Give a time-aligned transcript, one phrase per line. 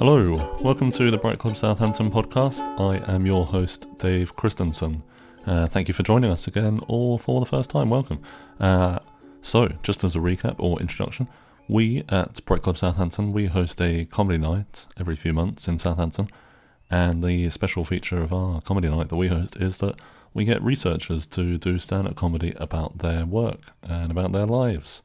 [0.00, 2.62] Hello, welcome to the Bright Club Southampton podcast.
[2.80, 5.02] I am your host, Dave Christensen.
[5.44, 8.22] Uh, thank you for joining us again, or for the first time, welcome.
[8.58, 9.00] Uh,
[9.42, 11.28] so, just as a recap or introduction,
[11.68, 16.30] we at Bright Club Southampton we host a comedy night every few months in Southampton,
[16.90, 19.96] and the special feature of our comedy night that we host is that
[20.32, 25.02] we get researchers to do stand-up comedy about their work and about their lives,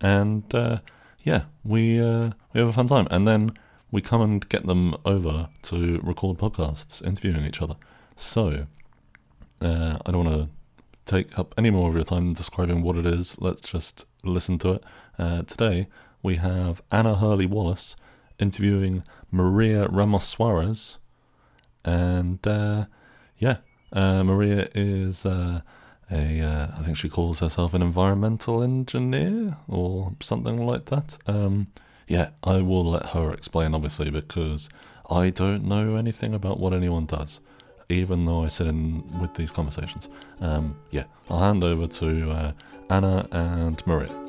[0.00, 0.78] and uh,
[1.24, 3.58] yeah, we uh, we have a fun time, and then
[3.90, 7.76] we come and get them over to record podcasts, interviewing each other.
[8.16, 8.66] So,
[9.60, 10.48] uh, I don't want to
[11.06, 13.36] take up any more of your time describing what it is.
[13.40, 14.84] Let's just listen to it.
[15.18, 15.88] Uh, today,
[16.22, 17.96] we have Anna Hurley Wallace
[18.38, 20.98] interviewing Maria Ramos Suarez.
[21.84, 22.86] And uh,
[23.38, 23.58] yeah,
[23.92, 25.62] uh, Maria is uh,
[26.10, 31.18] a, uh, I think she calls herself an environmental engineer or something like that.
[31.26, 31.68] Um,
[32.10, 34.68] yeah, I will let her explain, obviously, because
[35.08, 37.38] I don't know anything about what anyone does,
[37.88, 40.08] even though I sit in with these conversations.
[40.40, 42.52] Um, yeah, I'll hand over to uh,
[42.90, 44.19] Anna and Maria.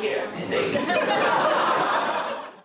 [0.00, 0.26] Here.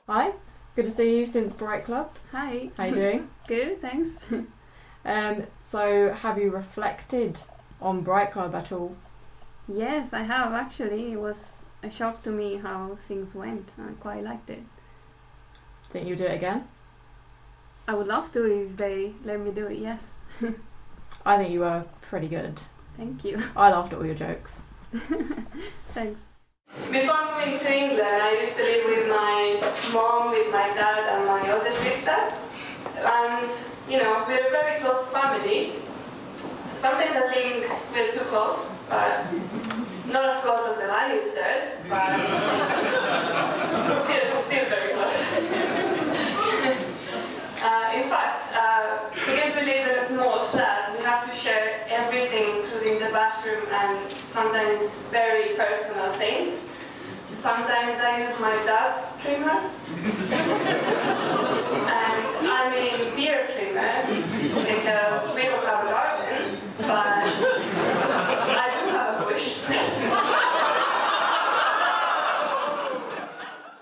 [0.07, 0.31] Hi,
[0.75, 2.11] good to see you since Bright Club.
[2.31, 2.69] Hi.
[2.77, 3.29] How are you doing?
[3.47, 4.25] Good, thanks.
[5.05, 7.37] um, so, have you reflected
[7.81, 8.95] on Bright Club at all?
[9.67, 11.11] yes, I have actually.
[11.11, 13.71] It was a shock to me how things went.
[13.77, 14.63] I quite liked it.
[15.91, 16.67] Think you'll do it again?
[17.87, 20.11] I would love to if they let me do it, yes.
[21.25, 22.61] I think you were pretty good.
[22.97, 23.41] Thank you.
[23.55, 24.59] I laughed at all your jokes.
[25.93, 26.19] Thanks.
[26.95, 29.59] Before moving to England, I used to live with my
[29.91, 32.15] mom, with my dad, and my older sister.
[32.95, 33.51] And,
[33.89, 35.73] you know, we're a very close family.
[36.73, 39.25] Sometimes I think we're too close, but
[40.07, 42.15] not as close as the Lannisters, but
[44.05, 45.17] still, still very close.
[47.61, 51.85] uh, in fact, uh, because we live in a small flat, we have to share
[51.89, 56.69] everything, including the bathroom and sometimes very personal things.
[57.45, 59.51] Sometimes I use my dad's trimmer.
[61.91, 64.01] and I mean beer trimmer
[64.65, 66.89] because we don't have a garden, but
[68.49, 69.59] I do have a bush.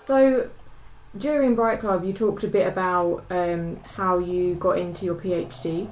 [0.06, 0.50] So,
[1.16, 5.90] during Bright Club, you talked a bit about um, how you got into your PhD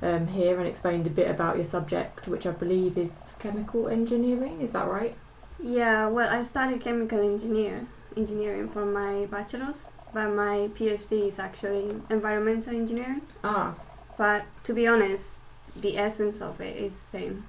[0.00, 4.62] um, here and explained a bit about your subject, which I believe is chemical engineering.
[4.62, 5.14] Is that right?
[5.62, 12.00] Yeah, well, I studied chemical engineer engineering for my bachelor's, but my PhD is actually
[12.10, 13.22] environmental engineering.
[13.44, 13.74] Ah,
[14.18, 15.38] But to be honest,
[15.76, 17.44] the essence of it is the same.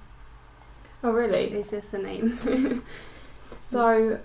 [1.02, 1.50] oh really?
[1.52, 2.82] It's just a name.
[3.70, 4.18] So,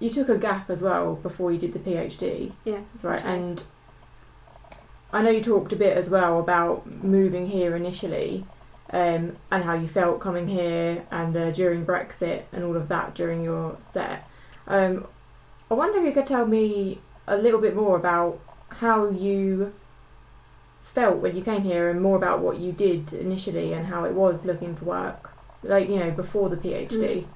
[0.00, 2.50] you took a gap as well before you did the PhD.
[2.64, 3.24] yes, That's right.
[3.24, 3.62] And
[5.12, 8.44] I know you talked a bit as well about moving here initially
[8.94, 13.12] um, and how you felt coming here and uh, during Brexit and all of that
[13.12, 14.28] during your set.
[14.68, 15.08] Um,
[15.68, 18.38] I wonder if you could tell me a little bit more about
[18.68, 19.72] how you
[20.80, 24.12] felt when you came here and more about what you did initially and how it
[24.12, 25.32] was looking for work,
[25.64, 27.26] like, you know, before the PhD.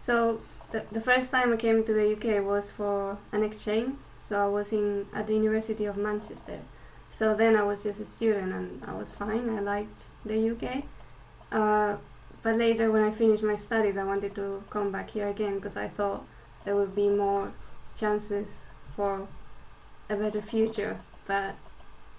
[0.00, 0.40] So
[0.72, 4.00] the, the first time I came to the UK was for an exchange.
[4.28, 6.58] So I was in at the University of Manchester.
[7.12, 9.48] So then I was just a student and I was fine.
[9.56, 10.84] I liked the UK.
[11.52, 11.96] Uh,
[12.42, 15.76] but later when I finished my studies, I wanted to come back here again because
[15.76, 16.24] I thought
[16.64, 17.50] there would be more
[17.98, 18.58] chances
[18.94, 19.26] for
[20.08, 20.96] a better future.
[21.26, 21.54] But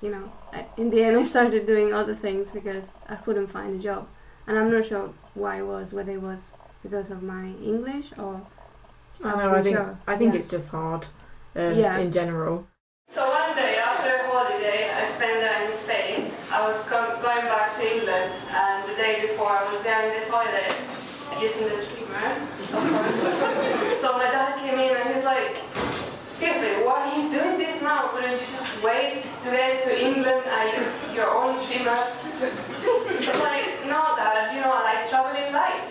[0.01, 3.79] you know, I, in the end, I started doing other things because I couldn't find
[3.79, 4.07] a job,
[4.47, 5.93] and I'm not sure why it was.
[5.93, 6.53] Whether it was
[6.83, 8.41] because of my English or
[9.23, 9.97] I I know, I think, sure.
[10.07, 10.39] I think Yeah.
[10.39, 11.05] it's just hard
[11.55, 11.97] um, Yeah.
[11.97, 12.67] in general.
[13.11, 17.17] So one day after a holiday I spent there in Spain, I was com-
[21.41, 22.25] using the streamer,
[22.59, 24.01] of course.
[24.01, 25.59] so my dad came in and he's like,
[26.35, 28.07] seriously, why are you doing this now?
[28.07, 31.89] Couldn't you just wait to get to England and use your own streamer?
[31.91, 32.03] I
[33.29, 35.85] was like, no, dad, you know, I like traveling light.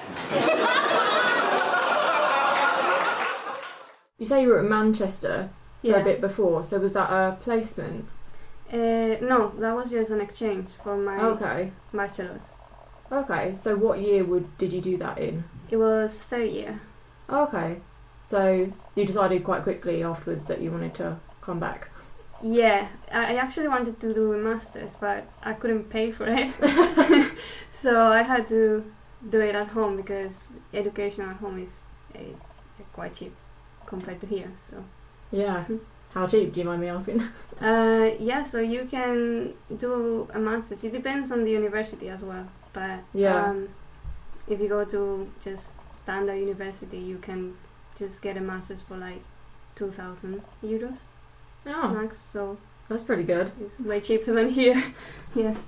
[4.19, 5.51] You say you were at Manchester
[5.83, 5.97] for Yeah.
[5.97, 8.07] a bit before, so was that a placement?
[8.73, 11.73] Uh, no, that was just an exchange for my Okay.
[11.93, 12.53] bachelor's.
[13.13, 15.45] Okay, so what year would did you do that in?
[15.71, 16.81] It was third year.
[17.29, 17.77] Okay,
[18.27, 21.89] so you decided quite quickly afterwards that you wanted to come back.
[22.43, 26.53] Yeah, I actually wanted to do a master's, but I couldn't pay for it.
[27.73, 28.85] so I had to
[29.31, 31.81] do it at home because education at home is
[32.15, 32.51] it's
[32.93, 33.35] quite cheap
[33.87, 34.51] compared to here.
[34.63, 34.85] So
[35.31, 35.65] Yeah.
[36.13, 36.53] How cheap?
[36.55, 37.21] Do you mind me asking?
[37.61, 40.85] uh, yeah, so you can do a master's.
[40.85, 43.51] It depends on the university as well, but Yeah.
[43.51, 43.69] um,
[44.49, 47.57] if you go to just standard university, you can
[47.99, 49.23] just get a master's for like
[49.75, 50.99] two thousand euros
[51.67, 52.19] Oh, max.
[52.33, 52.57] So
[52.89, 53.51] that's pretty good.
[53.61, 54.83] it's way cheaper than here.
[55.35, 55.67] yes.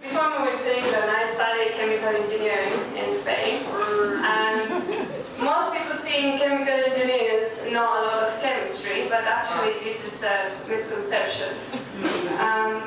[0.00, 3.62] Before moving to England, I studied chemical engineering in Spain.
[4.24, 4.70] And
[5.42, 10.52] most people think chemical engineers know a lot of chemistry, but actually this is a
[10.68, 11.54] misconception.
[12.40, 12.82] Um,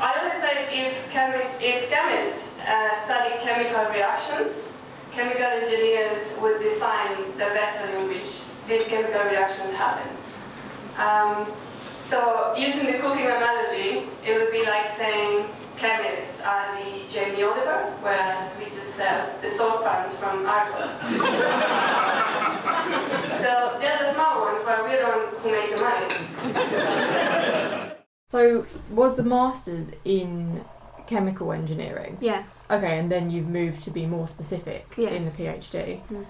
[0.00, 4.66] I always say if, chemists, if chemists uh, study chemical reactions,
[5.10, 10.08] chemical engineers would design the vessel in which these chemical reactions happen.
[10.96, 11.46] Um,
[12.04, 15.46] so using the cooking analogy, it would be like saying
[15.76, 20.90] chemists are the Jamie Oliver, whereas we just sell the saucepans from Argos.
[23.40, 26.06] so they're the small ones, but we're the ones who make the money.
[28.30, 30.64] So, was the masters in
[31.06, 32.16] chemical engineering?
[32.20, 32.64] Yes.
[32.70, 36.00] Okay, and then you've moved to be more specific in the PhD.
[36.06, 36.24] Mm.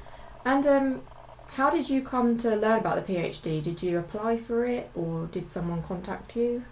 [0.45, 1.03] And um,
[1.53, 3.63] how did you come to learn about the PhD?
[3.63, 6.65] Did you apply for it, or did someone contact you?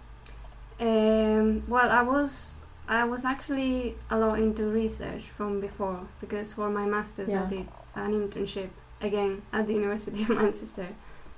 [0.79, 2.57] Um, well, I was
[2.87, 7.43] I was actually a lot into research from before because for my masters Yeah.
[7.45, 8.69] I did an internship
[9.01, 10.87] again at the University of Manchester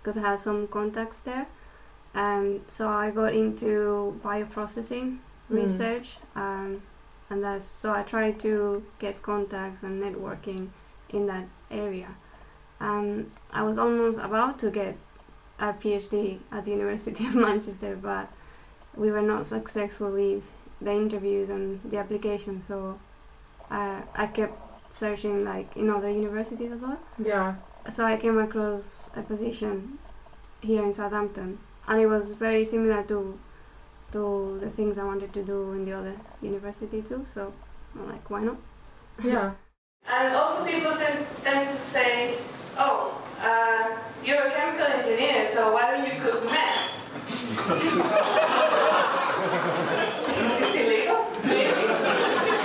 [0.01, 1.45] because I had some contacts there,
[2.13, 5.18] and so I got into bioprocessing
[5.51, 5.56] Mm.
[5.62, 6.81] research, um,
[7.30, 10.69] and that's so I tried to get contacts and networking
[11.10, 12.07] in that area.
[12.83, 14.97] Um, I was almost about to get
[15.57, 18.27] a PhD at the University of Manchester, but
[18.95, 20.44] we were not successful with
[20.81, 23.00] the interviews and the application, so
[23.71, 24.59] uh, I kept
[24.94, 27.00] searching like in other universities as well.
[27.18, 27.56] Yeah.
[27.89, 29.97] So I came across a position
[30.62, 33.39] here in Southampton, and it was very similar to
[34.12, 37.25] to the things I wanted to do in the other university too.
[37.25, 37.53] So
[37.95, 38.57] I'm like, why not?
[39.24, 39.53] Yeah.
[40.06, 42.38] And also people tend, tend to say,
[42.78, 46.92] oh, uh, you're a chemical engineer, so why don't you cook meth?
[50.44, 51.25] Is this illegal?
[51.44, 51.86] Really?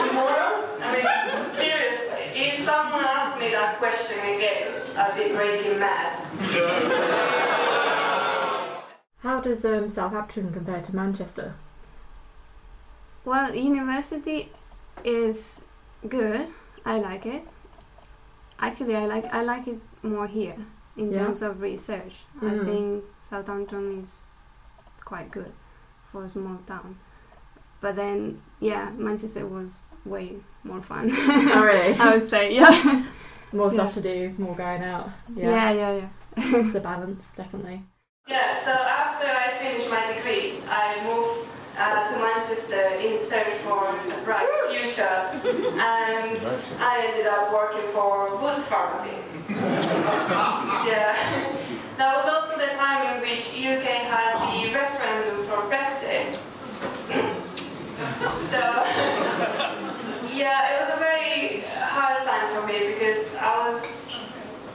[0.09, 0.55] Immoral?
[0.81, 1.07] I mean,
[1.55, 6.27] seriously, if someone asked me that question again, I'd be breaking mad.
[9.19, 11.55] How does um, Southampton compare to Manchester?
[13.25, 14.53] Well, university
[15.05, 15.65] is
[16.09, 16.47] good.
[16.85, 17.43] I like it.
[18.61, 20.57] Actually, I like I like it more here
[20.97, 21.19] in Yeah.
[21.27, 22.15] terms of research.
[22.41, 22.65] I Mhm.
[22.65, 24.27] think Southampton is
[25.05, 25.53] quite good
[26.13, 26.99] for a small town.
[27.81, 29.71] But then, yeah, Manchester was
[30.05, 31.11] way more fun.
[31.13, 31.95] Oh, really?
[32.01, 33.05] I would say, yeah.
[33.53, 34.03] More stuff Yeah.
[34.03, 35.09] to do, more going out.
[35.35, 36.09] yeah, yeah, yeah.
[36.37, 37.83] It's the balance, definitely.
[38.27, 40.08] Yeah, so after I finished my degree, I moved
[41.89, 46.39] uh, to Manchester in search for a bright future, and
[46.79, 49.17] I ended up working for Boots Pharmacy.
[49.49, 51.17] yeah,
[51.97, 56.37] that was also the time in which UK had the referendum for Brexit.
[58.51, 58.61] so,
[60.35, 63.83] yeah, it was a very hard time for me because I was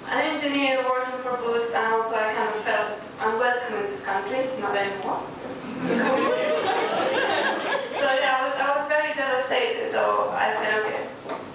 [0.09, 4.49] an engineer working for Boots, and also I kind of felt unwelcome in this country,
[4.59, 5.21] not anymore.
[5.83, 5.89] so
[8.19, 8.83] yeah, I was, I was
[9.89, 11.07] So I said, okay,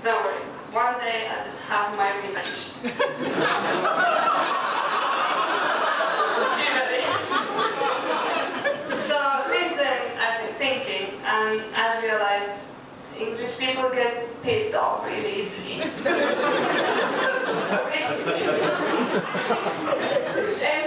[0.02, 0.40] don't worry.
[0.72, 2.70] One day I'll just have my revenge.
[2.82, 2.94] Really.
[9.08, 9.18] so
[9.50, 12.58] since then, I've been thinking, and I realized
[13.18, 15.82] English people get pissed off really easily.
[15.82, 15.90] In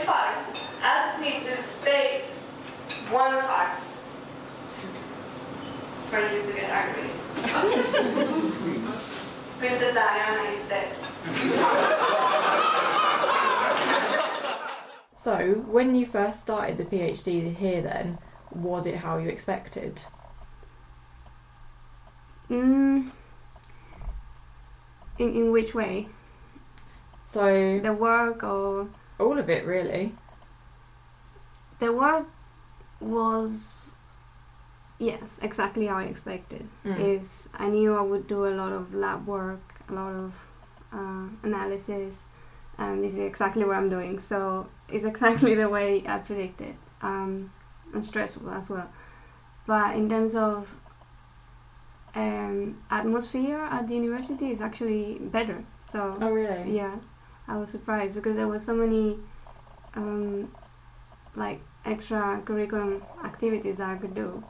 [0.07, 2.23] fact, I just need to state
[3.11, 3.83] one fact
[6.11, 7.09] for you to get angry.
[9.59, 10.93] Princess Diana is dead.
[15.13, 18.17] So, when you first started the PhD here, then
[18.55, 20.01] was it how you expected?
[22.49, 23.11] Mm,
[25.19, 26.07] in, in which way?
[27.27, 28.87] So, The work or
[29.19, 30.15] all of it really.
[31.79, 32.25] the work
[32.99, 33.80] was
[35.01, 36.63] yes exactly how I expected.
[36.85, 36.99] Mm.
[36.99, 40.33] Is I knew I would do a lot of lab work, a lot of
[40.93, 42.21] uh, analysis,
[42.77, 44.19] and this is exactly what I'm doing.
[44.19, 47.51] So it's exactly the way I predicted, um,
[47.93, 48.89] and stressful as well.
[49.65, 50.67] But in terms of
[52.15, 55.63] um, atmosphere at the university, is actually better.
[55.91, 56.75] So Oh, really?
[56.75, 56.95] yeah,
[57.47, 59.17] I was surprised because there was so many
[59.95, 60.51] um,
[61.35, 64.43] like extra curriculum activities that I could do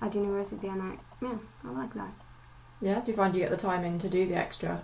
[0.00, 2.12] at university, and I yeah, I like that.
[2.80, 3.00] Yeah.
[3.00, 4.82] Do you find you get the time in to do the extra?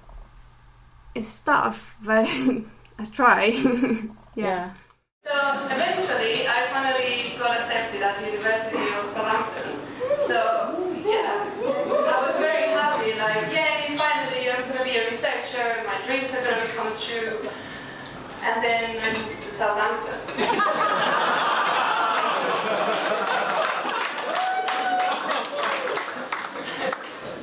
[1.14, 2.26] It's tough, but
[2.98, 3.44] I try.
[4.34, 4.74] yeah.
[5.24, 5.32] So
[5.70, 9.78] eventually, I finally got accepted at the University of Southampton.
[10.26, 13.14] So yeah, I was very happy.
[13.14, 13.96] Like, yay!
[13.96, 15.82] Finally, I'm gonna be a researcher.
[15.86, 17.48] My dreams are gonna come true.
[18.42, 20.20] And then I moved to Southampton.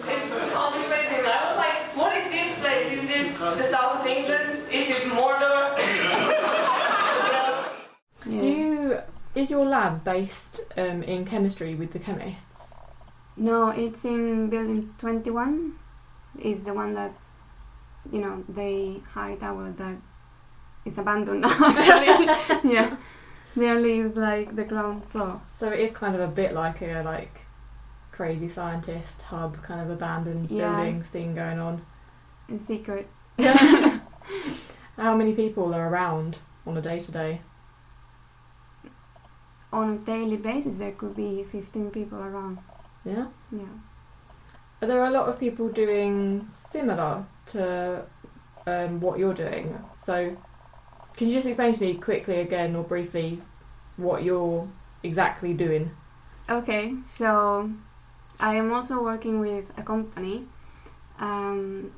[0.03, 1.25] It's only amazing.
[1.25, 3.01] I was like, what is this place?
[3.51, 4.63] Is the south of England?
[4.71, 5.77] Is it Mordor?
[5.77, 7.69] yeah.
[8.39, 8.99] Do you?
[9.35, 12.75] Is your lab based um, in chemistry with the chemists?
[13.37, 15.73] No, it's in building 21.
[16.39, 17.13] Is the one that
[18.11, 19.97] you know they hide our that
[20.85, 21.49] it's abandoned now.
[21.61, 22.95] Actually, yeah.
[23.55, 25.41] nearly only use like the ground floor.
[25.53, 27.41] So it is kind of a bit like a like
[28.11, 30.75] crazy scientist hub, kind of abandoned Yeah.
[30.75, 31.85] building thing going on.
[32.49, 33.07] In secret.
[34.97, 37.41] How many people are around on a day to day?
[39.73, 42.59] On a daily basis, there could be 15 people around.
[43.05, 43.27] Yeah.
[43.51, 43.63] Yeah.
[44.81, 48.03] Are there a lot of people doing similar to
[48.67, 49.77] um, what you're doing?
[49.95, 50.35] So,
[51.15, 53.41] can you just explain to me quickly again or briefly
[53.97, 54.67] what you're
[55.03, 55.91] exactly doing?
[56.49, 57.71] Okay, so
[58.39, 60.45] I am also working with a company,
[61.19, 61.91] um,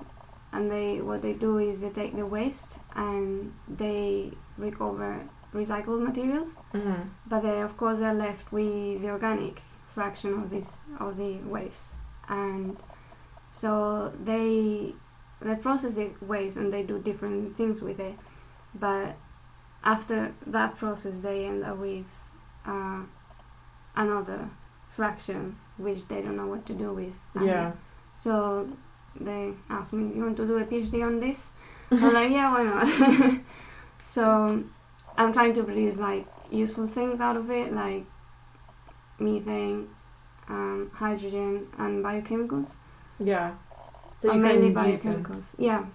[0.54, 5.20] and they what they do is they take the waste and they recover
[5.54, 7.02] recycled materials, Mm-hmm.
[7.28, 9.62] but they of course they're left with the organic
[9.94, 11.96] fraction of this of the waste,
[12.30, 12.78] and
[13.52, 14.94] so they
[15.42, 18.16] they process the waste and they do different things with it,
[18.76, 19.16] but
[19.84, 22.06] after that process they end up with
[22.66, 23.02] uh,
[23.96, 24.50] another
[24.96, 27.14] fraction which they don't know what to do with.
[27.36, 27.72] And Yeah.
[28.16, 28.68] So
[29.20, 31.51] they asked me, "You want to do a PhD on this?"
[31.91, 33.39] I'm like, "Yeah, why not?"
[34.01, 34.63] so
[35.17, 38.05] I'm trying to produce like useful things out of it, like
[39.20, 39.88] methane,
[40.50, 42.75] um, hydrogen, and biochemicals.
[43.20, 43.53] Yeah.
[44.20, 45.24] So Or you mainly can use them.
[45.24, 45.55] biochemicals.
[45.58, 45.86] Yeah.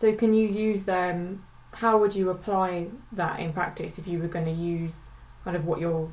[0.00, 1.44] So can you use them?
[1.72, 5.10] How would you apply that in practice if you were going to use
[5.44, 6.12] kind of what you're?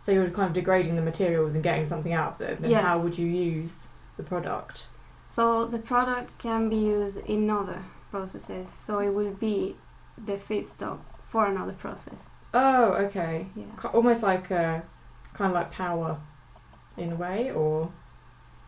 [0.00, 2.56] So you're kind of degrading the materials and getting something out of them.
[2.60, 2.82] Then Yes.
[2.82, 4.88] how would you use the product?
[5.32, 8.68] So the product can be used in other processes.
[8.76, 9.76] So it will be
[10.26, 12.28] the feedstock for another process.
[12.52, 13.46] Oh, okay.
[13.56, 13.64] Yeah.
[13.94, 14.82] Almost like a
[15.32, 16.18] kind of like power,
[16.98, 17.90] in a way, or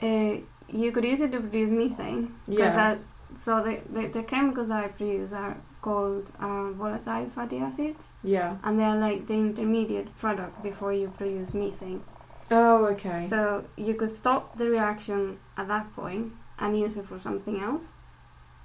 [0.00, 0.37] Uh,
[0.83, 2.35] you could use it to produce methane.
[2.47, 2.75] yeah.
[2.75, 2.99] That,
[3.37, 8.56] so the, the, the chemicals that I produce are called uh, volatile fatty acids, yeah.
[8.64, 12.02] and they are like the intermediate product before you produce methane.
[12.50, 13.26] Oh, okay.
[13.26, 17.92] So you could stop the reaction at that point and use it for something else.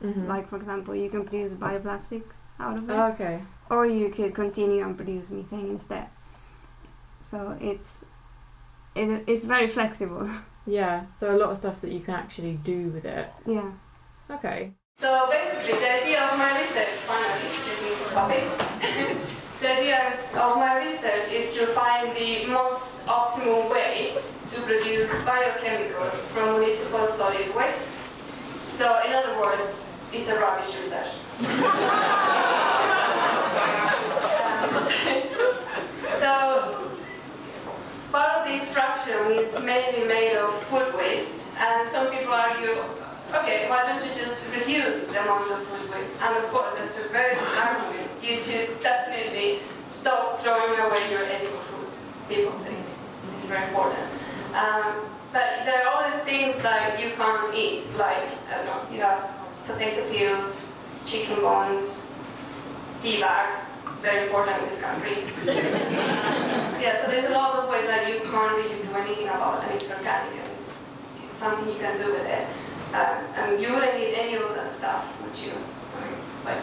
[0.02, 0.28] Mhm.
[0.28, 3.42] Like for example, you can produce bioplastics out of it, Oh, okay.
[3.70, 6.08] or you could continue and produce methane instead.
[7.22, 8.04] So it's
[8.96, 10.30] it, it's very flexible.
[10.66, 11.06] Yeah.
[11.16, 13.28] So a lot of stuff that you can actually do with it.
[13.48, 13.72] yeah.
[14.30, 14.72] Okay.
[15.00, 18.44] So basically, the idea of my research, finally getting to topic,
[19.62, 26.14] the idea of my research is to find the most optimal way to produce biochemicals
[26.32, 27.92] from municipal solid waste.
[28.68, 29.82] So, in other words,
[30.14, 31.08] it's a rubbish research.
[36.20, 36.90] so,
[38.14, 42.82] part of this fraction is mainly made of food waste, and some people argue,
[43.34, 46.16] okay, why don't you just reduce the amount of food waste?
[46.22, 48.09] And of course, that's a very good argument.
[48.22, 51.88] You should definitely stop throwing away your edible food.
[52.28, 52.78] People think
[53.36, 54.08] it's very important.
[54.54, 58.82] Um, but there are all these things that you can't eat, like I don't know,
[58.96, 59.30] you have
[59.66, 60.66] potato peels,
[61.06, 62.04] chicken bones,
[63.02, 65.16] tea bags, very important in this country.
[66.82, 69.74] yeah, so there's a lot of ways that you can't really do anything about and
[69.74, 72.46] it's organic and it's, something you can do with it.
[72.94, 75.54] I mean, you wouldn't need any of that stuff, would you?
[76.44, 76.58] But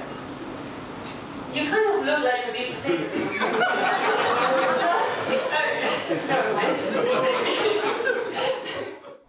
[1.57, 4.47] you kind of look like you eat potato chips.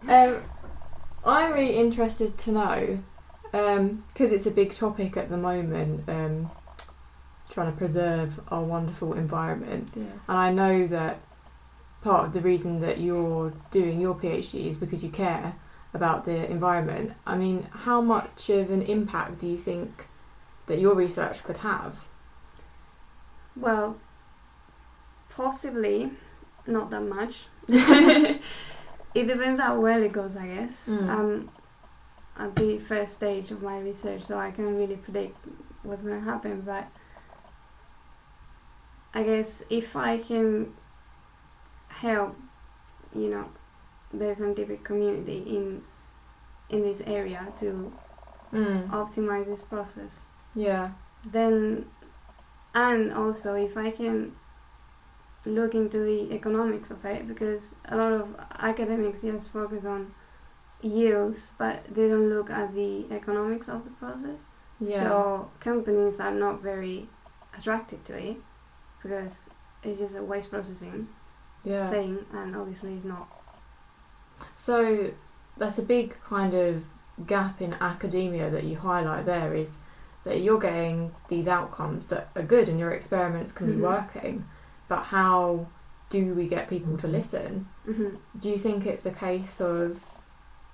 [0.08, 0.42] Um,
[1.24, 2.98] I'm really interested to know
[3.52, 6.08] because it's a big topic at the moment.
[6.08, 6.50] Um,
[7.50, 10.06] trying to preserve our wonderful environment, Yes.
[10.28, 11.18] and I know that
[12.02, 15.54] part of the reason that you're doing your PhD is because you care
[15.94, 17.12] about the environment.
[17.26, 20.06] I mean, how much of an impact do you think
[20.66, 22.06] that your research could have?
[23.60, 23.96] Well,
[25.30, 26.10] possibly
[26.66, 27.46] not that much.
[27.68, 28.40] it
[29.14, 30.88] depends how well it goes, I guess.
[30.88, 31.08] Mm.
[31.08, 31.50] Um,
[32.38, 35.36] at the first stage of my research, so I can't really predict
[35.82, 36.60] what's going to happen.
[36.64, 36.86] But
[39.14, 40.72] I guess if I can
[41.88, 42.36] help,
[43.14, 43.46] you know,
[44.12, 45.82] the scientific community in
[46.70, 47.92] in this area to
[48.52, 48.88] Mm.
[48.90, 50.22] optimize this process,
[50.54, 50.90] Yeah.
[51.24, 51.84] then
[52.78, 54.32] and also if I can
[55.44, 58.26] look into the economics of it because a lot of
[58.70, 60.12] academics just focus on
[60.82, 64.44] yields but they don't look at the economics of the process
[64.80, 65.02] Yeah.
[65.02, 67.08] so companies are not very
[67.56, 68.36] attracted to it
[69.02, 69.50] because
[69.82, 71.08] it's just a waste processing
[71.64, 71.90] yeah.
[71.90, 73.28] thing and obviously it's not
[74.54, 74.76] So
[75.56, 76.84] that's a big kind of
[77.26, 79.70] gap in academia that you highlight there is
[80.24, 83.78] that you're getting these outcomes that are good and your experiments can be Mhm.
[83.78, 84.48] working,
[84.88, 85.68] but how
[86.10, 87.68] do we get people to listen?
[87.86, 90.00] hmm Do you think it's a case of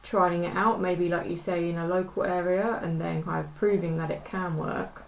[0.03, 3.55] trying it out, maybe like you say in a local area, and then kind of
[3.55, 5.05] proving that it can work,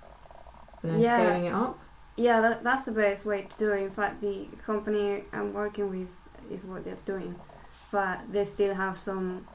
[0.83, 1.05] and then Yeah.
[1.05, 1.81] scaling it up?
[2.17, 3.83] Yeah, that, that's the best way to do it.
[3.83, 6.09] In fact, the company I'm working with
[6.51, 7.41] is what they're doing,
[7.91, 9.47] but they still have some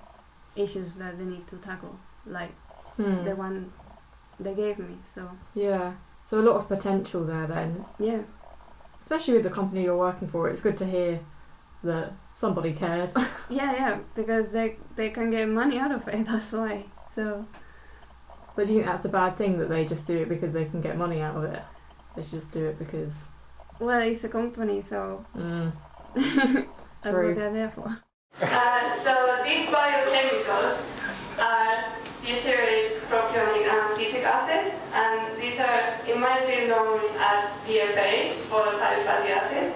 [0.55, 2.51] issues that they need to tackle, like
[2.97, 3.25] Hmm.
[3.25, 3.73] the one
[4.39, 4.95] they gave me.
[5.05, 5.93] So Yeah.
[6.25, 8.21] So a lot of potential there then, yeah,
[9.01, 10.49] especially with the company you're working for.
[10.49, 11.19] It's good to hear
[11.83, 13.11] that somebody cares.
[13.49, 16.25] yeah, yeah, because they they can get money out of it.
[16.31, 16.85] That's why.
[17.15, 17.45] So
[18.55, 20.65] But do you think that's a bad thing that they just do it because they
[20.65, 21.61] can get money out of it?
[22.15, 23.27] They should just do it because.
[23.79, 25.71] well, it's a company, so Mm,
[26.15, 26.67] that's
[27.03, 27.27] True.
[27.27, 27.97] what they're there for.
[28.41, 30.77] Uh, so these biochemicals
[31.39, 31.83] are
[32.23, 39.03] butyric propionic and acetic acid, and these are in my field known as VFA, volatile
[39.03, 39.75] fatty acids.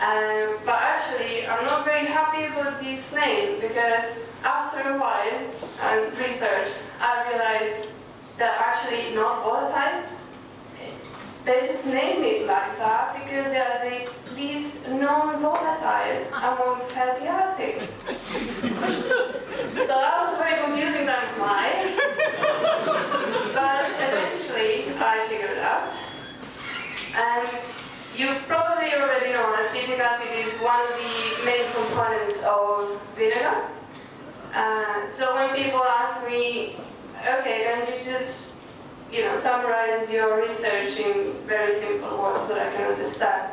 [0.00, 5.40] Um, but actually, I'm not very happy with this name because after a while
[5.82, 7.90] and research, I realized
[8.38, 10.08] they're actually not volatile.
[11.44, 17.92] They just name it like that because they are the least non-volatile among fatty acids.
[19.86, 22.17] so that was a very confusing time of life.
[25.00, 25.90] I figured it out.
[27.14, 27.48] And
[28.16, 33.64] you probably already know acetic acid is one of the main components of vinegar.
[34.54, 36.76] Uh, so when people ask me,
[37.16, 38.48] okay, can you just
[39.10, 43.52] you know, summarize your research in very simple words that I can understand.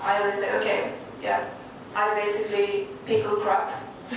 [0.00, 1.48] I always say, okay, yeah,
[1.94, 3.82] I basically pickle crap.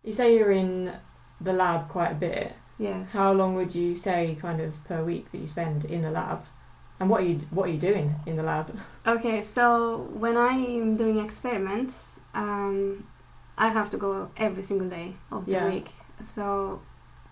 [0.02, 0.92] You say you're in
[1.40, 2.52] the lab quite a bit.
[2.78, 3.10] Yes.
[3.12, 6.46] How long would you say, kind of, per week that you spend in the lab?
[6.98, 8.78] And what are you what are you doing in the lab?
[9.06, 13.04] Okay, so when I'm doing experiments, um,
[13.56, 15.68] I have to go every single day of the Yeah.
[15.70, 15.88] week.
[16.22, 16.80] So,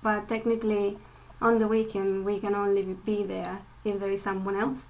[0.02, 0.98] but technically,
[1.42, 4.86] on the weekend we can only be there if there is someone else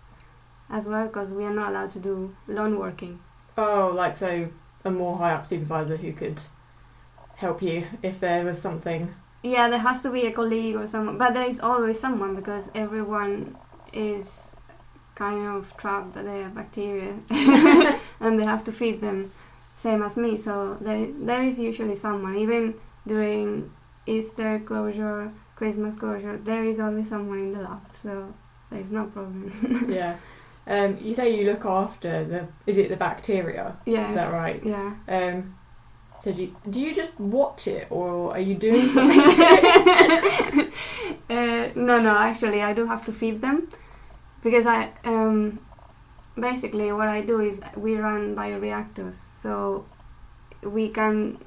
[0.71, 3.19] as well, because we are not allowed to do lone working.
[3.57, 4.49] Oh, like so,
[4.85, 6.41] a more high up supervisor who could
[7.39, 9.15] help you if there was something.
[9.43, 12.71] Yeah, there has to be a colleague or someone, but there is always someone because
[12.75, 13.57] everyone
[13.93, 14.57] is
[15.15, 17.15] kind of trapped by their bacteria,
[18.21, 19.31] and they have to feed them,
[19.77, 20.37] same as me.
[20.37, 22.75] So there, there is usually someone, even
[23.07, 23.71] during
[24.07, 27.83] Easter closure, Christmas closure, there is always someone in the lab.
[28.03, 28.35] So
[28.71, 29.87] there is no problem.
[29.89, 30.17] yeah.
[30.67, 32.47] Um, you say you look after the.
[32.67, 33.77] Is it the bacteria?
[33.87, 34.09] Yeah.
[34.09, 34.63] Is that right?
[34.65, 34.95] Yeah.
[35.09, 35.55] Um,
[36.21, 39.21] so do you, do you just watch it, or are you doing something?
[39.21, 40.73] to it?
[41.31, 42.17] uh, no, no.
[42.17, 43.69] Actually, I do have to feed them
[44.43, 45.59] because I um,
[46.39, 49.85] basically what I do is we run bioreactors, so
[50.63, 51.39] we can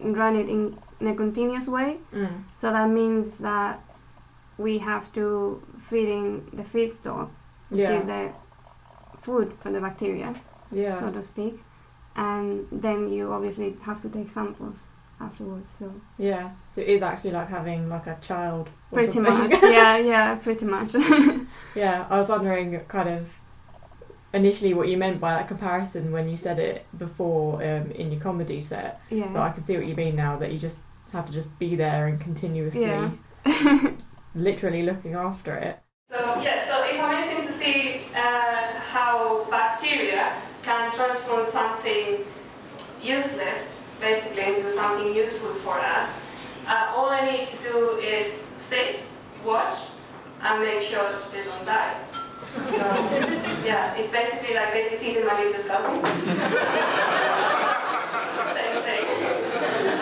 [0.00, 1.98] run it in in a continuous way.
[2.12, 2.42] Mm.
[2.54, 3.80] So that means that
[4.58, 7.28] we have to feed in the feedstock,
[7.68, 7.98] which Yeah.
[7.98, 8.30] is the
[9.20, 10.34] food for the bacteria,
[10.72, 10.98] yeah.
[10.98, 11.62] so to speak.
[12.16, 14.84] And then you obviously have to take samples
[15.20, 15.70] afterwards.
[15.70, 16.50] So Yeah.
[16.74, 18.68] So it is actually like having like a child.
[18.90, 19.38] or pretty something.
[19.50, 20.94] much, yeah, yeah, pretty much.
[21.74, 22.06] yeah.
[22.08, 23.28] I was wondering kind of
[24.32, 28.20] initially what you meant by that comparison when you said it before um, in your
[28.20, 29.00] comedy set.
[29.10, 29.28] Yeah.
[29.28, 30.78] But I can see what you mean now that you just
[31.12, 33.10] have to just be there and continuously, Yeah.
[34.34, 35.78] literally looking after it.
[36.10, 42.24] So yeah, so it's amazing to see uh, how bacteria can transform something
[43.00, 46.10] useless basically into something useful for us.
[46.66, 48.98] Uh, all I need to do is sit,
[49.44, 49.76] watch,
[50.42, 51.94] and make sure they don't die.
[52.68, 52.76] So
[53.64, 55.94] yeah, it's basically like babysitting my little cousin.
[58.56, 59.04] Same thing.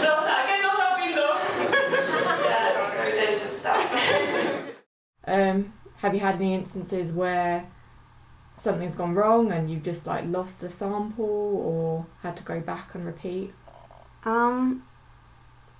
[0.00, 1.30] Rosa, get on that window.
[2.48, 3.80] yeah, it's very dangerous stuff.
[5.26, 7.66] Um, have you had any instances where
[8.56, 12.94] something's gone wrong and you've just like lost a sample or had to go back
[12.94, 13.52] and repeat?
[14.24, 14.82] um,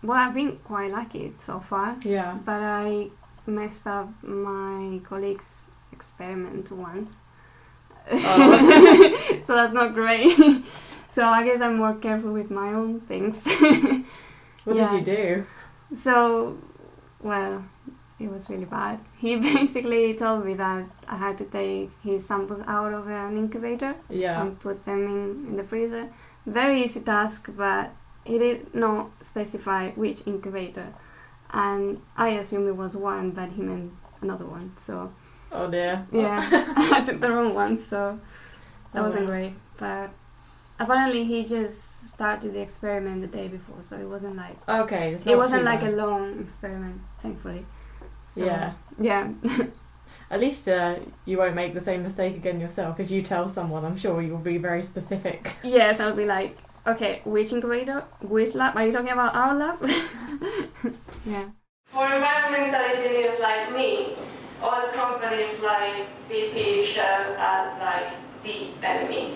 [0.02, 1.96] well, I've been quite lucky so far.
[2.02, 2.36] Yeah.
[2.44, 3.08] but I
[3.46, 7.10] messed up my colleague's experiment once.
[8.12, 9.40] Oh.
[9.46, 10.36] so that's not great.
[11.12, 13.42] so I guess I'm more careful with my own things.
[14.64, 14.90] What Yeah.
[14.90, 15.46] did you do?
[16.02, 16.58] so,
[17.20, 17.64] well,
[18.24, 18.98] it was really bad.
[19.24, 20.84] He basically told me that
[21.14, 24.40] I had to take his samples out of an incubator Yeah.
[24.40, 26.04] and put them in, in the freezer.
[26.46, 27.90] Very easy task, but
[28.24, 30.88] he did not specify which incubator.
[31.50, 34.72] And I assumed it was one, but he meant another one.
[34.86, 34.94] So
[35.52, 36.06] Oh dear.
[36.12, 36.40] yeah,
[36.96, 38.18] I took the wrong one, so
[38.92, 39.30] that Oh, wasn't wow.
[39.34, 39.54] great.
[39.78, 40.10] But
[40.78, 41.78] apparently he just
[42.14, 45.04] started the experiment the day before, so it wasn't like Okay.
[45.14, 45.94] It's it wasn't like bad.
[45.94, 47.64] a long experiment, thankfully.
[48.34, 48.72] So, Yeah.
[49.00, 49.28] yeah,
[50.30, 53.00] At least uh, you won't make the same mistake again yourself.
[53.00, 55.54] If you tell someone, I'm sure you'll be very specific.
[55.62, 56.00] yes.
[56.00, 58.76] I'll be like, okay, which incubator, which lab?
[58.76, 59.78] Are you talking about our lab?
[61.26, 61.46] yeah.
[61.86, 64.16] For environmental engineers like me,
[64.60, 68.10] all companies like BP, Shell are like
[68.42, 69.34] the enemy.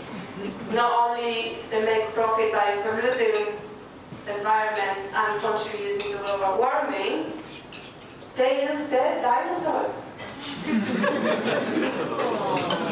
[0.73, 3.55] Not only they make profit by polluting
[4.27, 7.33] the environment and contributing to global warming,
[8.39, 10.01] they use dead dinosaurs.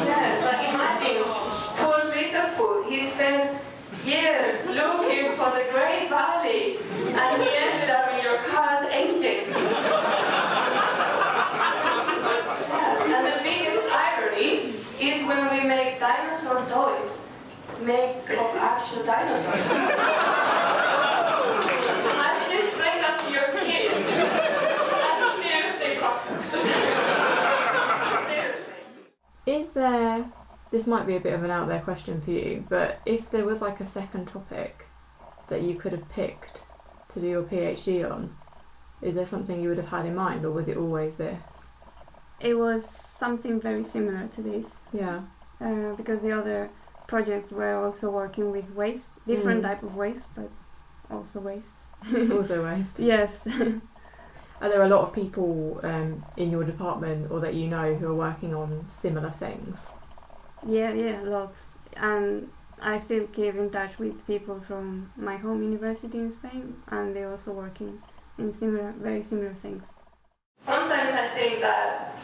[0.05, 1.23] yes, but imagine
[1.77, 3.61] poor Littlefoot, he spent
[4.05, 6.77] years looking for the Great Valley
[7.15, 9.53] and he ended up in your car's engine.
[12.69, 17.09] Yes, and the biggest irony is when we make dinosaur toys
[17.81, 19.65] made of actual dinosaurs.
[22.17, 24.07] How do you explain that to your kids?
[24.07, 26.39] That's seriously fucked up.
[28.27, 28.81] seriously.
[29.47, 30.25] Is there?
[30.71, 33.45] This might be a bit of an out there question for you, but if there
[33.45, 34.85] was like a second topic
[35.47, 36.63] that you could have picked
[37.13, 38.35] to do your PhD on,
[39.01, 41.39] is there something you would have had in mind, or was it always this?
[42.41, 44.81] It was something very similar to this.
[44.91, 45.21] Yeah.
[45.61, 46.69] uh, because the other
[47.07, 49.67] project were also working with waste, different Mm.
[49.69, 50.51] type of waste, but
[51.09, 51.79] also waste.
[52.31, 52.99] also waste.
[53.13, 53.47] Yes.
[54.61, 58.07] Are there a lot of people um, in your department or that you know who
[58.07, 59.93] are working on similar things?
[60.67, 61.77] yeah, yeah, lots.
[61.95, 62.49] And
[62.81, 67.29] I still keep in touch with people from my home university in Spain, and they're
[67.31, 68.01] also working
[68.39, 69.83] in similar, very similar things.
[70.63, 72.17] Sometimes I think that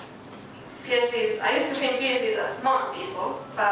[0.85, 3.67] PhDs, I used to think PhDs are smart people, but I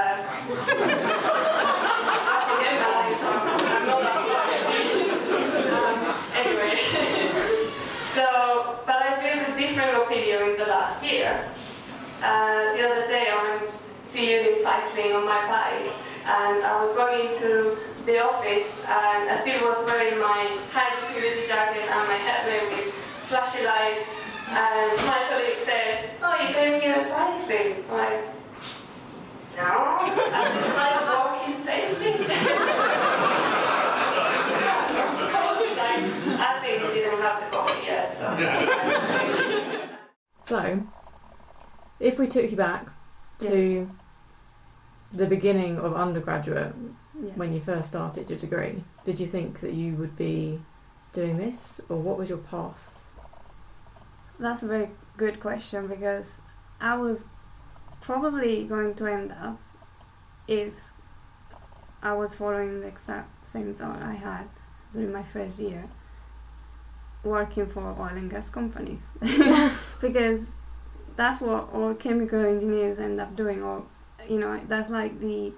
[2.48, 4.48] forget that I'm so- I'm not that smart.
[5.74, 5.98] Um,
[6.36, 6.76] anyway,
[8.16, 11.50] so, but I built a different opinion in the last year.
[12.22, 13.72] Uh, the other day I went
[14.12, 15.92] to uni cycling on my bike
[16.26, 21.48] and I was going into the office and I still was wearing my high visibility
[21.48, 22.94] jacket and my helmet with
[23.26, 24.06] flashy lights
[24.50, 27.84] and my colleague said, oh you're came here cycling.
[27.90, 28.26] I'm like,
[29.56, 32.14] no, I just like walking safely.
[35.34, 36.04] I was like,
[36.40, 38.26] I think we didn't have the coffee yet, so.
[40.48, 40.60] So,
[42.02, 42.88] if we took you back
[43.40, 43.90] to
[45.14, 46.74] the beginning of undergraduate,
[47.24, 47.38] Yes.
[47.38, 50.60] when you first started your degree, did you think that you would be
[51.14, 52.94] doing this, or what was your path?
[54.40, 56.42] That's a very good question because
[56.80, 57.26] I was
[58.02, 59.60] probably going to end up
[60.48, 60.74] if
[62.02, 64.46] I was following the exact same thought I had
[64.94, 65.84] during my first year.
[67.24, 69.04] working for oil and gas companies
[70.02, 70.48] because
[71.22, 73.84] that's what all chemical engineers end up doing or
[74.28, 75.54] you know that's like the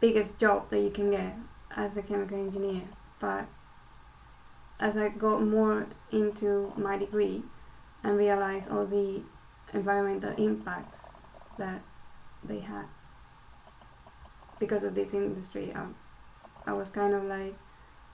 [0.00, 1.34] biggest job that you can get
[1.76, 2.80] as a chemical engineer
[3.20, 3.44] but
[4.80, 7.42] as I got more into my degree
[8.02, 9.20] and realized all the
[9.74, 11.10] environmental impacts
[11.58, 11.82] that
[12.42, 12.86] they had
[14.58, 15.84] because of this industry I,
[16.70, 17.56] I was kind of like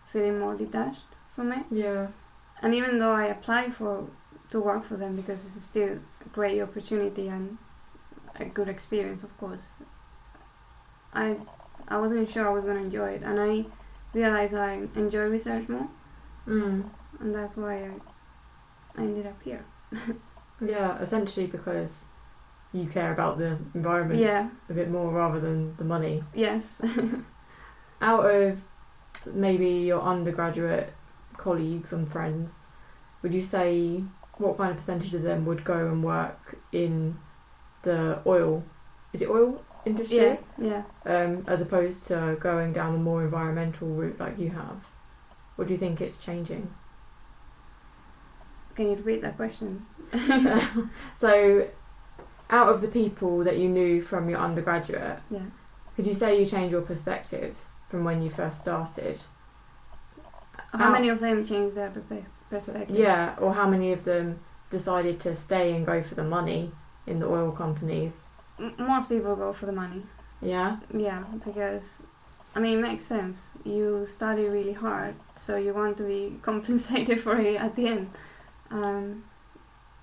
[0.07, 2.09] feeling more detached from it Yeah.
[2.62, 4.09] and even though I applied for
[4.51, 7.59] to work for them because it's still a great opportunity and
[8.37, 9.75] a good experience, of course,
[11.13, 11.37] I
[11.89, 13.65] I wasn't sure I was gonna enjoy it, and I
[14.13, 15.89] realized I enjoy research more,
[16.47, 16.85] Mm.
[17.21, 17.91] and that's why I,
[18.97, 19.65] I ended up here.
[20.61, 22.07] Yeah, essentially because
[22.73, 24.49] you care about the environment Yeah.
[24.69, 26.25] a bit more rather than the money.
[26.35, 26.83] Yes.
[28.01, 28.65] Out of
[29.33, 30.93] maybe your undergraduate
[31.37, 32.67] colleagues and friends,
[33.23, 34.03] would you say
[34.38, 37.18] what kind of percentage of them would go and work in
[37.83, 38.64] the oil?
[39.12, 40.16] Is it oil industry?
[40.18, 40.37] yeah.
[40.59, 40.83] Yeah.
[41.05, 44.88] Um, as opposed to going down the more environmental route like you have.
[45.57, 46.72] Or do you think it's changing?
[48.77, 49.87] Can you repeat that question?
[51.18, 51.68] So,
[52.51, 55.40] out of the people that you knew from your undergraduate, Yeah.
[55.96, 57.57] could you say you changed your perspective
[57.88, 59.20] from when you first started?
[60.72, 62.97] How How- many of them changed their perpe- perspective?
[62.97, 64.39] Yeah, or how many of them
[64.71, 66.73] decided to stay and go for the money
[67.07, 68.15] in the oil companies?
[68.79, 70.03] Most people go for the money.
[70.43, 72.03] Yeah, Yeah, because
[72.55, 73.51] I mean, it makes sense.
[73.65, 78.11] You study really hard, so you want to be compensated for it at the end.
[78.71, 79.25] Um,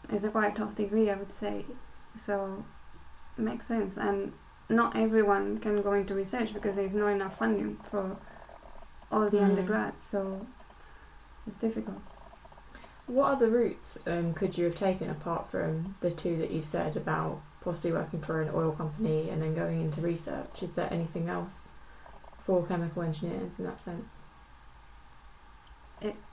[0.10, 1.66] it's a quite tough degree, I would say.
[2.18, 2.64] So,
[3.38, 3.98] it makes sense.
[3.98, 4.32] And
[4.70, 8.16] not everyone can go into research because there's not enough funding for
[9.12, 9.44] all the Mm.
[9.50, 10.04] undergrads.
[10.04, 10.46] So,
[11.48, 12.02] it's difficult.
[13.08, 16.96] What other routes um, could you have taken apart from the two that you've said
[16.96, 20.62] about possibly working for an oil company and then going into research?
[20.62, 21.70] Is there anything else
[22.46, 24.24] for chemical engineers in that sense?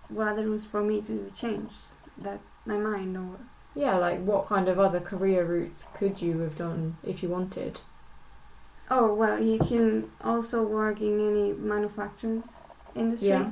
[0.08, 1.72] What other routes for me to change
[2.18, 3.38] that my mind or
[3.74, 7.80] Yeah, like what kind of other career routes could you have done if you wanted?
[8.90, 12.44] Oh well, you can also work in any manufacturing
[12.94, 13.28] industry.
[13.28, 13.50] Yeah.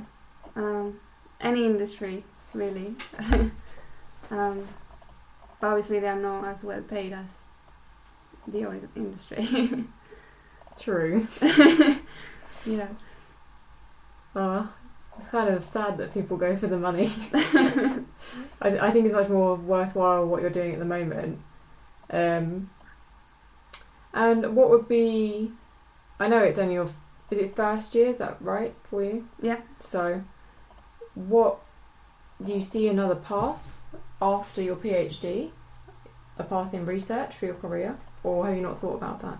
[0.55, 0.99] Um,
[1.41, 2.95] any industry, really.
[4.31, 4.67] um,
[5.59, 7.43] but obviously, they are not as well paid as
[8.47, 9.85] the oil industry.
[10.79, 11.27] True.
[12.65, 12.87] yeah.
[14.35, 14.65] Uh,
[15.19, 17.11] it's kind of sad that people go for the money.
[18.61, 21.39] I, I think it's much more worthwhile what you're doing at the moment.
[22.09, 22.69] Um,
[24.13, 25.51] and what would be?
[26.19, 26.89] I know it's only your.
[27.29, 28.07] Is it first year?
[28.07, 29.27] Is that right for you?
[29.41, 29.61] Yeah.
[29.79, 30.23] So,
[31.15, 31.59] what
[32.45, 33.81] do you see another path
[34.21, 35.51] after your PhD?
[36.37, 39.37] A path in research for your career, or have you not thought about that?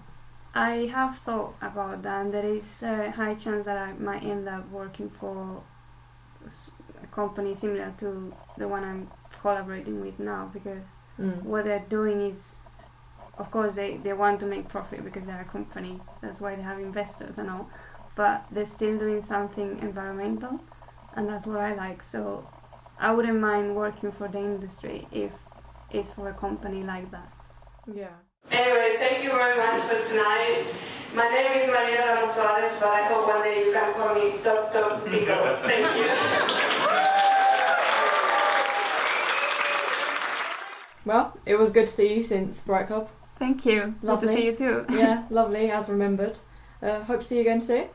[0.53, 4.47] I have thought about that, and there is a high chance that I might end
[4.49, 5.63] up working for
[6.45, 9.09] a company similar to the one I'm
[9.41, 10.87] collaborating with now because
[11.19, 11.43] Mm.
[11.43, 12.55] what they're doing is
[13.37, 16.61] of course they, they want to make profit because they're a company that's why they
[16.61, 17.69] have investors and all
[18.15, 20.59] but they're still doing something environmental
[21.15, 22.47] and that's what i like so
[23.01, 25.33] i wouldn't mind working for the industry if
[25.91, 27.29] it's for a company like that
[28.01, 28.15] Yeah.
[28.51, 30.61] Anyway, thank you very much for tonight.
[31.19, 34.25] My name is Maria Ramos Suarez, but I hope one day you can call me
[34.47, 34.83] Dr.
[35.09, 35.37] Pico.
[35.69, 36.09] Thank you.
[41.05, 43.09] Well, it was good to see you since Bright Club.
[43.39, 44.27] thank you good Lovely.
[44.27, 46.39] to see you too yeah, lovely, as remembered.
[46.81, 47.87] Uh, hope to see you again soon.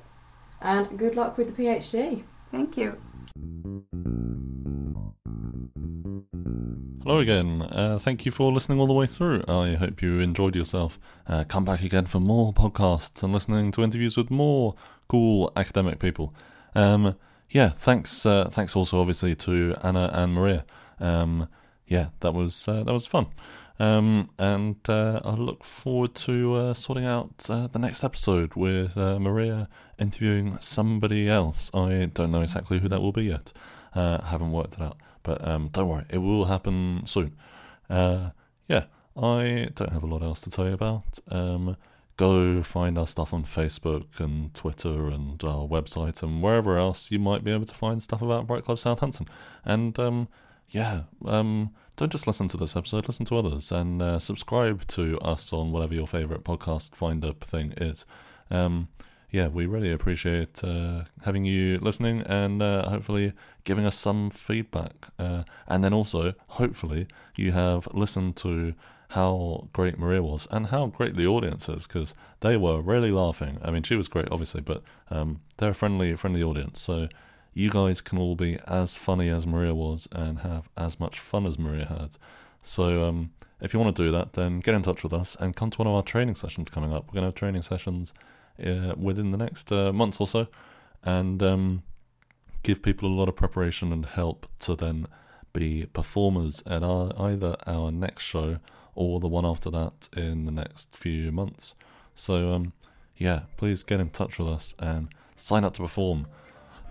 [0.61, 2.25] And good luck with the PhD.
[2.51, 2.97] thank you
[7.07, 7.63] Hello again.
[7.63, 9.45] Uh, thank you for listening all the way through.
[9.47, 10.99] I hope you enjoyed yourself.
[11.29, 14.75] Uh, come back again for more podcasts and listening to interviews with more
[15.07, 16.35] cool academic people.
[16.75, 17.15] Um,
[17.49, 18.27] yeah, thanks.
[18.27, 20.65] Uh, thanks also, obviously, to Anna and Maria.
[20.99, 21.49] Um,
[21.87, 23.27] yeah, that was uh, that was fun.
[23.79, 29.69] Um, and uh, I look forward to uh, sorting out the next episode with Maria
[29.97, 31.71] interviewing somebody else.
[31.73, 33.53] I don't know exactly who that will be yet.
[33.95, 34.97] Haven't worked it out.
[35.27, 37.35] But um, don't worry, it will happen soon.
[37.91, 38.31] Uh,
[38.69, 38.85] yeah,
[39.17, 41.19] I don't have a lot else to tell you about.
[41.29, 41.77] Um,
[42.17, 47.19] go find our stuff on Facebook and Twitter and our website and wherever else you
[47.19, 49.27] might be able to find stuff about Bright Club Southampton.
[49.65, 50.29] And um,
[50.69, 55.19] yeah, um, don't just listen to this episode, listen to others and uh, subscribe to
[55.19, 58.07] us on whatever your favourite podcast find up thing is.
[58.49, 58.89] Um,
[59.31, 63.33] yeah, we really appreciate uh, having you listening and uh, hopefully
[63.65, 65.09] giving us some feedback.
[65.19, 68.75] Uh, and then also, hopefully, you have listened to
[69.11, 73.59] how great Maria was and how great the audience is because they were really laughing.
[73.63, 76.81] I mean, she was great, obviously, but um, they're a friendly, friendly audience.
[76.81, 77.09] So
[77.55, 81.47] you guys can all be as funny as Maria was and have as much fun
[81.47, 82.17] as Maria had.
[82.63, 85.55] So um, if you want to do that, then get in touch with us and
[85.55, 87.07] come to one of our training sessions coming up.
[87.07, 88.13] We're going to have training sessions
[88.65, 90.47] uh, within the next uh, month or so,
[91.03, 91.83] and um,
[92.63, 95.07] give people a lot of preparation and help to then
[95.53, 98.59] be performers at our, either our next show
[98.95, 101.75] or the one after that in the next few months.
[102.15, 102.73] So, um,
[103.17, 106.27] yeah, please get in touch with us and sign up to perform.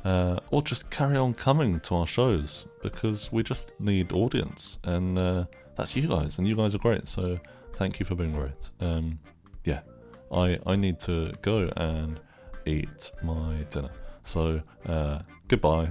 [0.03, 5.17] Uh, or just carry on coming to our shows because we just need audience, and
[5.17, 7.07] uh, that's you guys, and you guys are great.
[7.07, 7.39] So,
[7.73, 8.69] thank you for being great.
[8.79, 9.17] Um,
[9.63, 9.81] yeah,
[10.31, 12.19] I I need to go and
[12.65, 13.91] eat my dinner.
[14.23, 15.89] So, uh, goodbye.